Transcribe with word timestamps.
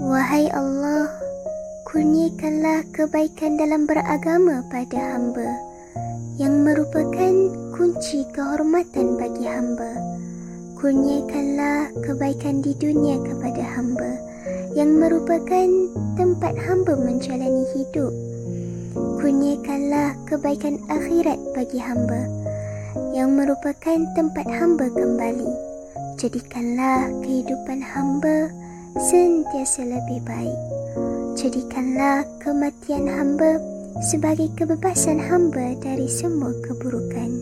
Wahai 0.00 0.48
Allah, 0.56 1.12
kurniakanlah 1.84 2.88
kebaikan 2.88 3.60
dalam 3.60 3.84
beragama 3.84 4.64
pada 4.72 4.96
hamba 4.96 5.44
yang 6.40 6.64
merupakan 6.64 7.52
kunci 7.76 8.24
kehormatan 8.32 9.20
bagi 9.20 9.44
hamba. 9.44 9.92
Kurniakanlah 10.80 11.92
kebaikan 12.00 12.64
di 12.64 12.72
dunia 12.80 13.20
kepada 13.20 13.60
hamba 13.60 14.16
yang 14.72 14.96
merupakan 14.96 15.68
tempat 16.16 16.56
hamba 16.64 16.96
menjalani 16.96 17.68
hidup. 17.76 18.16
Kurniakanlah 19.20 20.16
kebaikan 20.24 20.80
akhirat 20.88 21.36
bagi 21.52 21.76
hamba 21.76 22.24
yang 23.12 23.36
merupakan 23.36 24.00
tempat 24.16 24.48
hamba 24.48 24.88
kembali. 24.96 25.52
Jadikanlah 26.16 27.12
kehidupan 27.20 27.84
hamba 27.84 28.48
sentiasa 29.00 29.80
lebih 29.88 30.20
baik. 30.28 30.60
Jadikanlah 31.40 32.20
kematian 32.44 33.08
hamba 33.08 33.56
sebagai 34.04 34.52
kebebasan 34.60 35.16
hamba 35.16 35.72
dari 35.80 36.04
semua 36.04 36.52
keburukan. 36.68 37.40